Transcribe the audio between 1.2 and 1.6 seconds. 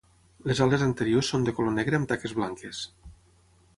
són de